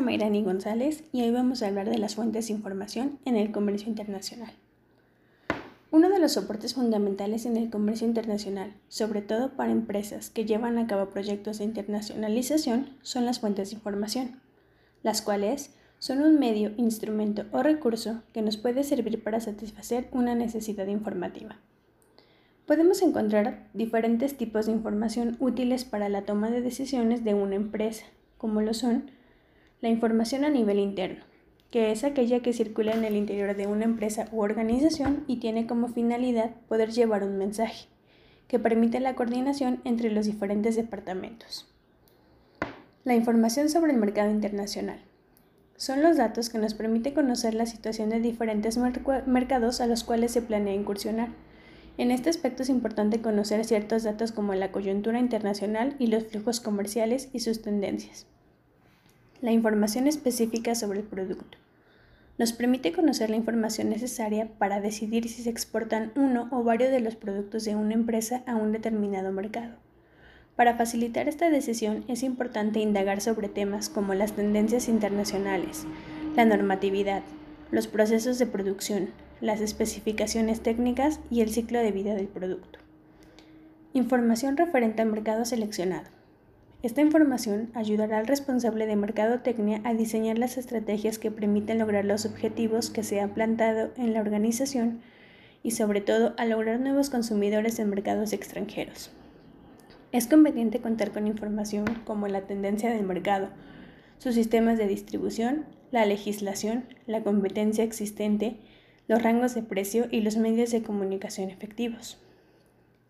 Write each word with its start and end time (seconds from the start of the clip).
Mayrani 0.00 0.42
González 0.42 1.04
y 1.12 1.20
hoy 1.20 1.30
vamos 1.30 1.62
a 1.62 1.66
hablar 1.66 1.90
de 1.90 1.98
las 1.98 2.14
fuentes 2.14 2.46
de 2.46 2.54
información 2.54 3.18
en 3.26 3.36
el 3.36 3.52
comercio 3.52 3.90
internacional. 3.90 4.50
Uno 5.90 6.08
de 6.08 6.18
los 6.18 6.32
soportes 6.32 6.72
fundamentales 6.72 7.44
en 7.44 7.58
el 7.58 7.68
comercio 7.68 8.06
internacional, 8.06 8.72
sobre 8.88 9.20
todo 9.20 9.50
para 9.50 9.70
empresas 9.70 10.30
que 10.30 10.46
llevan 10.46 10.78
a 10.78 10.86
cabo 10.86 11.10
proyectos 11.10 11.58
de 11.58 11.64
internacionalización, 11.64 12.88
son 13.02 13.26
las 13.26 13.40
fuentes 13.40 13.68
de 13.68 13.76
información, 13.76 14.40
las 15.02 15.20
cuales 15.20 15.74
son 15.98 16.22
un 16.22 16.38
medio, 16.38 16.72
instrumento 16.78 17.44
o 17.52 17.62
recurso 17.62 18.22
que 18.32 18.40
nos 18.40 18.56
puede 18.56 18.82
servir 18.82 19.22
para 19.22 19.40
satisfacer 19.40 20.08
una 20.12 20.34
necesidad 20.34 20.86
informativa. 20.86 21.58
Podemos 22.64 23.02
encontrar 23.02 23.68
diferentes 23.74 24.38
tipos 24.38 24.64
de 24.64 24.72
información 24.72 25.36
útiles 25.38 25.84
para 25.84 26.08
la 26.08 26.22
toma 26.22 26.50
de 26.50 26.62
decisiones 26.62 27.24
de 27.24 27.34
una 27.34 27.56
empresa, 27.56 28.06
como 28.38 28.60
lo 28.60 28.74
son 28.74 29.10
la 29.80 29.88
información 29.88 30.44
a 30.44 30.50
nivel 30.50 30.78
interno, 30.78 31.24
que 31.70 31.90
es 31.92 32.04
aquella 32.04 32.40
que 32.40 32.52
circula 32.52 32.92
en 32.92 33.04
el 33.04 33.16
interior 33.16 33.56
de 33.56 33.66
una 33.66 33.84
empresa 33.84 34.28
u 34.32 34.40
organización 34.40 35.24
y 35.26 35.36
tiene 35.36 35.66
como 35.66 35.88
finalidad 35.88 36.50
poder 36.68 36.90
llevar 36.90 37.22
un 37.22 37.38
mensaje, 37.38 37.88
que 38.48 38.58
permite 38.58 39.00
la 39.00 39.14
coordinación 39.14 39.80
entre 39.84 40.10
los 40.10 40.26
diferentes 40.26 40.76
departamentos. 40.76 41.68
La 43.04 43.14
información 43.14 43.68
sobre 43.68 43.92
el 43.92 43.98
mercado 43.98 44.30
internacional. 44.30 45.00
Son 45.76 46.02
los 46.02 46.16
datos 46.16 46.48
que 46.48 46.58
nos 46.58 46.74
permite 46.74 47.12
conocer 47.12 47.54
la 47.54 47.66
situación 47.66 48.08
de 48.08 48.20
diferentes 48.20 48.78
mercados 49.26 49.80
a 49.80 49.86
los 49.86 50.04
cuales 50.04 50.32
se 50.32 50.42
planea 50.42 50.74
incursionar. 50.74 51.28
En 51.98 52.10
este 52.10 52.28
aspecto 52.28 52.62
es 52.62 52.68
importante 52.68 53.22
conocer 53.22 53.64
ciertos 53.64 54.02
datos 54.02 54.30
como 54.30 54.54
la 54.54 54.70
coyuntura 54.70 55.18
internacional 55.18 55.96
y 55.98 56.08
los 56.08 56.24
flujos 56.24 56.60
comerciales 56.60 57.30
y 57.32 57.40
sus 57.40 57.62
tendencias. 57.62 58.26
La 59.40 59.52
información 59.52 60.06
específica 60.06 60.74
sobre 60.74 61.00
el 61.00 61.06
producto. 61.06 61.56
Nos 62.38 62.52
permite 62.52 62.92
conocer 62.92 63.30
la 63.30 63.36
información 63.36 63.88
necesaria 63.88 64.50
para 64.58 64.82
decidir 64.82 65.26
si 65.30 65.42
se 65.42 65.48
exportan 65.48 66.12
uno 66.16 66.48
o 66.52 66.62
varios 66.62 66.90
de 66.90 67.00
los 67.00 67.16
productos 67.16 67.64
de 67.64 67.76
una 67.76 67.94
empresa 67.94 68.42
a 68.46 68.56
un 68.56 68.72
determinado 68.72 69.32
mercado. 69.32 69.76
Para 70.54 70.76
facilitar 70.76 71.28
esta 71.28 71.48
decisión 71.48 72.04
es 72.08 72.22
importante 72.22 72.80
indagar 72.80 73.22
sobre 73.22 73.48
temas 73.48 73.88
como 73.88 74.12
las 74.12 74.32
tendencias 74.32 74.88
internacionales, 74.88 75.86
la 76.34 76.44
normatividad, 76.44 77.22
los 77.70 77.86
procesos 77.86 78.38
de 78.38 78.46
producción, 78.46 79.08
las 79.40 79.60
especificaciones 79.60 80.60
técnicas 80.60 81.20
y 81.30 81.40
el 81.40 81.50
ciclo 81.50 81.78
de 81.80 81.92
vida 81.92 82.14
del 82.14 82.28
producto. 82.28 82.78
Información 83.92 84.56
referente 84.56 85.02
al 85.02 85.08
mercado 85.08 85.44
seleccionado. 85.44 86.06
Esta 86.82 87.00
información 87.00 87.70
ayudará 87.74 88.18
al 88.18 88.26
responsable 88.26 88.86
de 88.86 88.96
mercadotecnia 88.96 89.80
a 89.84 89.94
diseñar 89.94 90.38
las 90.38 90.58
estrategias 90.58 91.18
que 91.18 91.30
permiten 91.30 91.78
lograr 91.78 92.04
los 92.04 92.26
objetivos 92.26 92.90
que 92.90 93.02
se 93.02 93.20
han 93.20 93.30
plantado 93.30 93.90
en 93.96 94.12
la 94.12 94.20
organización 94.20 95.00
y 95.62 95.72
sobre 95.72 96.00
todo 96.00 96.34
a 96.36 96.44
lograr 96.44 96.78
nuevos 96.78 97.10
consumidores 97.10 97.78
en 97.78 97.90
mercados 97.90 98.32
extranjeros. 98.32 99.10
Es 100.12 100.28
conveniente 100.28 100.80
contar 100.80 101.10
con 101.10 101.26
información 101.26 101.86
como 102.04 102.28
la 102.28 102.42
tendencia 102.42 102.90
del 102.90 103.04
mercado, 103.04 103.48
sus 104.18 104.34
sistemas 104.34 104.78
de 104.78 104.86
distribución, 104.86 105.64
la 105.90 106.06
legislación, 106.06 106.84
la 107.06 107.22
competencia 107.22 107.82
existente, 107.82 108.56
los 109.08 109.22
rangos 109.22 109.54
de 109.54 109.62
precio 109.62 110.06
y 110.10 110.20
los 110.20 110.36
medios 110.36 110.70
de 110.70 110.82
comunicación 110.82 111.50
efectivos. 111.50 112.18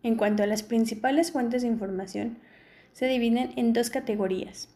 En 0.02 0.16
cuanto 0.16 0.42
a 0.42 0.46
las 0.46 0.62
principales 0.62 1.32
fuentes 1.32 1.62
de 1.62 1.68
información, 1.68 2.38
se 2.92 3.06
dividen 3.06 3.52
en 3.56 3.72
dos 3.72 3.90
categorías. 3.90 4.68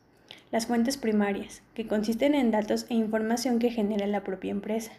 Las 0.50 0.66
fuentes 0.66 0.97
primarias, 0.97 1.62
que 1.75 1.86
consisten 1.86 2.34
en 2.34 2.50
datos 2.50 2.86
e 2.88 2.94
información 2.94 3.59
que 3.59 3.70
genera 3.70 4.06
la 4.06 4.25
propia 4.25 4.50
empresa, 4.50 4.92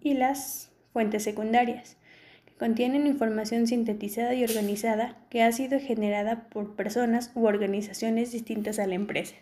y 0.00 0.14
las 0.14 0.70
fuentes 0.92 1.22
secundarias, 1.22 1.96
que 2.46 2.54
contienen 2.54 3.06
información 3.06 3.66
sintetizada 3.66 4.34
y 4.34 4.44
organizada 4.44 5.16
que 5.30 5.42
ha 5.42 5.52
sido 5.52 5.78
generada 5.78 6.48
por 6.48 6.74
personas 6.74 7.30
u 7.34 7.46
organizaciones 7.46 8.32
distintas 8.32 8.78
a 8.78 8.86
la 8.86 8.94
empresa. 8.94 9.36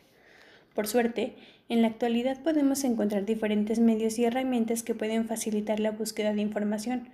Por 0.74 0.86
suerte, 0.86 1.34
en 1.68 1.82
la 1.82 1.88
actualidad 1.88 2.42
podemos 2.42 2.84
encontrar 2.84 3.24
diferentes 3.24 3.78
medios 3.78 4.18
y 4.18 4.24
herramientas 4.24 4.82
que 4.82 4.94
pueden 4.94 5.26
facilitar 5.26 5.80
la 5.80 5.90
búsqueda 5.90 6.32
de 6.32 6.42
información, 6.42 7.08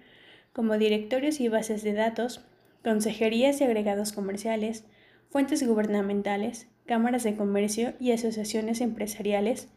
como 0.53 0.79
directorios 0.79 1.41
y 1.41 1.49
bases 1.49 1.83
de 1.83 1.93
datos, 1.93 2.45
consejerías 2.85 3.61
y 3.61 3.65
agregados 3.65 4.13
comerciales, 4.13 4.85
fuentes 5.31 5.67
gubernamentales, 5.67 6.69
cámaras 6.87 7.25
de 7.25 7.35
comercio 7.35 7.95
y 7.99 8.13
asociaciones 8.13 8.81
empresariales, 8.81 9.69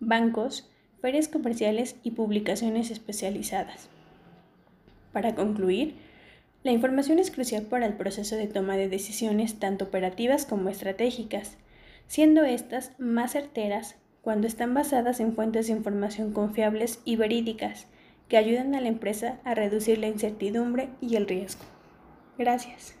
bancos, 0.00 0.70
ferias 1.02 1.28
comerciales 1.28 1.96
y 2.02 2.12
publicaciones 2.12 2.90
especializadas. 2.90 3.88
Para 5.12 5.34
concluir, 5.34 5.96
la 6.62 6.72
información 6.72 7.18
es 7.18 7.30
crucial 7.30 7.64
para 7.64 7.84
el 7.84 7.92
proceso 7.92 8.36
de 8.36 8.46
toma 8.46 8.78
de 8.78 8.88
decisiones 8.88 9.58
tanto 9.58 9.84
operativas 9.84 10.46
como 10.46 10.70
estratégicas, 10.70 11.58
siendo 12.06 12.44
estas 12.44 12.92
más 12.98 13.32
certeras 13.32 13.96
cuando 14.22 14.46
están 14.46 14.72
basadas 14.74 15.20
en 15.20 15.34
fuentes 15.34 15.66
de 15.66 15.74
información 15.74 16.32
confiables 16.32 17.00
y 17.04 17.16
verídicas 17.16 17.86
que 18.28 18.38
ayudan 18.38 18.74
a 18.74 18.80
la 18.80 18.88
empresa 18.88 19.38
a 19.44 19.54
reducir 19.54 19.98
la 19.98 20.08
incertidumbre 20.08 20.88
y 21.00 21.16
el 21.16 21.26
riesgo. 21.26 21.64
Gracias. 22.38 22.96